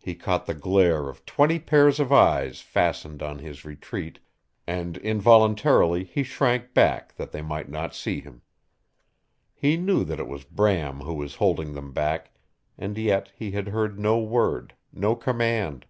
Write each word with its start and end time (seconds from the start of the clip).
He 0.00 0.16
caught 0.16 0.46
the 0.46 0.54
glare 0.54 1.08
of 1.08 1.24
twenty 1.24 1.60
pairs 1.60 2.00
of 2.00 2.10
eyes 2.12 2.60
fastened 2.60 3.22
on 3.22 3.38
his 3.38 3.64
retreat 3.64 4.18
and 4.66 4.96
involuntarily 4.96 6.02
he 6.02 6.24
shrank 6.24 6.74
back 6.74 7.14
that 7.14 7.30
they 7.30 7.42
might 7.42 7.68
not 7.68 7.94
see 7.94 8.20
him. 8.20 8.42
He 9.54 9.76
knew 9.76 10.02
that 10.02 10.18
it 10.18 10.26
was 10.26 10.42
Bram 10.42 10.98
who 11.02 11.14
was 11.14 11.36
holding 11.36 11.74
them 11.74 11.92
back, 11.92 12.32
and 12.76 12.98
yet 12.98 13.30
he 13.36 13.52
had 13.52 13.68
heard 13.68 14.00
no 14.00 14.18
word, 14.18 14.74
no 14.92 15.14
command. 15.14 15.86